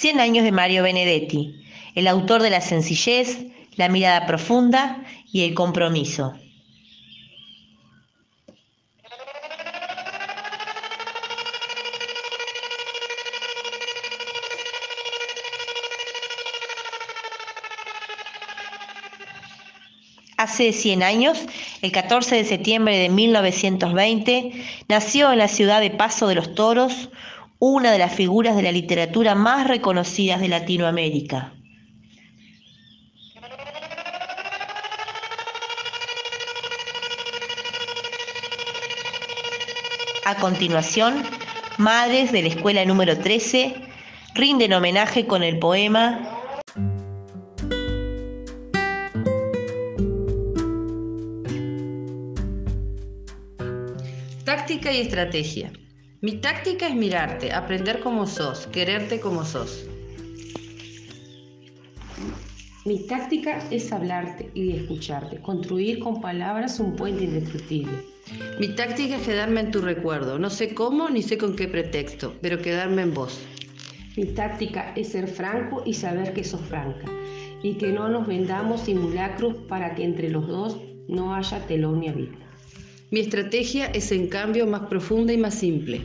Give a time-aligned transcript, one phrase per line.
[0.00, 1.62] 100 años de Mario Benedetti,
[1.94, 3.44] el autor de la sencillez,
[3.76, 6.32] la mirada profunda y el compromiso.
[20.38, 21.44] Hace 100 años,
[21.82, 27.10] el 14 de septiembre de 1920, nació en la ciudad de Paso de los Toros
[27.60, 31.52] una de las figuras de la literatura más reconocidas de Latinoamérica.
[40.24, 41.22] A continuación,
[41.76, 43.74] madres de la escuela número 13
[44.34, 46.38] rinden homenaje con el poema
[54.44, 55.72] Táctica y estrategia.
[56.22, 59.86] Mi táctica es mirarte, aprender como sos, quererte como sos.
[62.84, 68.04] Mi táctica es hablarte y escucharte, construir con palabras un puente indestructible.
[68.58, 72.34] Mi táctica es quedarme en tu recuerdo, no sé cómo ni sé con qué pretexto,
[72.42, 73.40] pero quedarme en vos.
[74.18, 77.10] Mi táctica es ser franco y saber que sos franca,
[77.62, 80.76] y que no nos vendamos simulacros para que entre los dos
[81.08, 82.49] no haya telón ni abismo.
[83.12, 86.00] Mi estrategia es en cambio más profunda y más simple.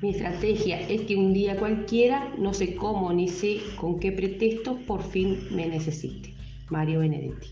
[0.00, 4.78] Mi estrategia es que un día cualquiera, no sé cómo ni sé con qué pretexto,
[4.86, 6.32] por fin me necesite.
[6.70, 7.48] Mario Benedetti.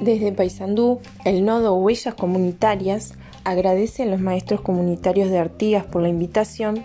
[0.00, 6.08] Desde Paysandú, el nodo Huellas Comunitarias agradece a los maestros comunitarios de Artigas por la
[6.08, 6.84] invitación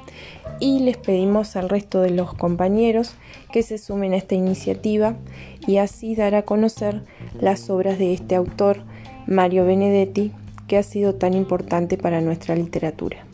[0.59, 3.15] y les pedimos al resto de los compañeros
[3.51, 5.15] que se sumen a esta iniciativa
[5.65, 7.03] y así dar a conocer
[7.39, 8.83] las obras de este autor,
[9.25, 10.31] Mario Benedetti,
[10.67, 13.28] que ha sido tan importante para nuestra literatura.